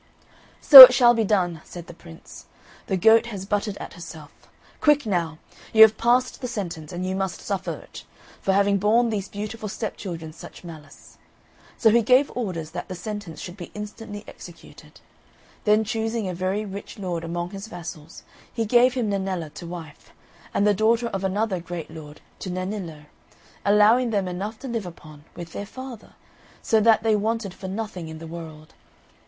"So 0.61 0.81
it 0.81 0.95
shall 0.95 1.13
be 1.13 1.23
done!" 1.23 1.61
said 1.63 1.85
the 1.85 1.93
Prince. 1.93 2.47
"The 2.87 2.97
goat 2.97 3.27
has 3.27 3.45
butted 3.45 3.77
at 3.77 3.93
herself. 3.93 4.31
Quick 4.79 5.05
now! 5.05 5.37
you 5.73 5.83
have 5.83 5.95
passed 5.99 6.41
the 6.41 6.47
sentence, 6.47 6.91
and 6.91 7.05
you 7.05 7.15
must 7.15 7.39
suffer 7.39 7.73
it, 7.77 8.03
for 8.41 8.51
having 8.51 8.79
borne 8.79 9.11
these 9.11 9.29
beautiful 9.29 9.69
stepchildren 9.69 10.33
such 10.33 10.63
malice." 10.63 11.19
So 11.77 11.91
he 11.91 12.01
gave 12.01 12.31
orders 12.33 12.71
that 12.71 12.87
the 12.87 12.95
sentence 12.95 13.39
should 13.39 13.55
be 13.57 13.69
instantly 13.75 14.23
executed. 14.27 15.01
Then 15.65 15.83
choosing 15.83 16.27
a 16.27 16.33
very 16.33 16.65
rich 16.65 16.97
lord 16.97 17.23
among 17.23 17.51
his 17.51 17.67
vassals, 17.67 18.23
he 18.51 18.65
gave 18.65 18.95
him 18.95 19.07
Nennella 19.11 19.51
to 19.53 19.67
wife, 19.67 20.13
and 20.51 20.65
the 20.65 20.73
daughter 20.73 21.09
of 21.09 21.23
another 21.23 21.59
great 21.59 21.91
lord 21.91 22.21
to 22.39 22.49
Nennillo; 22.49 23.05
allowing 23.63 24.09
them 24.09 24.27
enough 24.27 24.57
to 24.61 24.67
live 24.67 24.87
upon, 24.87 25.25
with 25.35 25.53
their 25.53 25.67
father, 25.67 26.13
so 26.63 26.79
that 26.81 27.03
they 27.03 27.15
wanted 27.15 27.53
for 27.53 27.67
nothing 27.67 28.07
in 28.07 28.17
the 28.17 28.25
world. 28.25 28.73